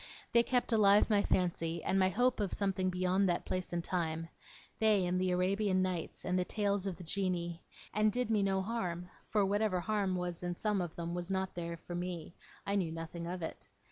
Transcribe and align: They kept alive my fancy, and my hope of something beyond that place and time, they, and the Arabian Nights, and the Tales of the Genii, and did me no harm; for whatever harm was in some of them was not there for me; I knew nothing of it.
They 0.31 0.41
kept 0.41 0.73
alive 0.73 1.11
my 1.11 1.21
fancy, 1.21 1.83
and 1.83 1.99
my 1.99 2.09
hope 2.09 2.39
of 2.39 2.53
something 2.53 2.89
beyond 2.89 3.29
that 3.29 3.45
place 3.45 3.71
and 3.71 3.83
time, 3.83 4.29
they, 4.79 5.05
and 5.05 5.21
the 5.21 5.29
Arabian 5.29 5.83
Nights, 5.83 6.25
and 6.25 6.39
the 6.39 6.43
Tales 6.43 6.87
of 6.87 6.97
the 6.97 7.03
Genii, 7.03 7.61
and 7.93 8.11
did 8.11 8.31
me 8.31 8.41
no 8.41 8.63
harm; 8.63 9.11
for 9.29 9.45
whatever 9.45 9.79
harm 9.79 10.15
was 10.15 10.41
in 10.41 10.55
some 10.55 10.81
of 10.81 10.95
them 10.95 11.13
was 11.13 11.29
not 11.29 11.53
there 11.53 11.77
for 11.77 11.93
me; 11.93 12.33
I 12.65 12.73
knew 12.73 12.91
nothing 12.91 13.27
of 13.27 13.43
it. 13.43 13.67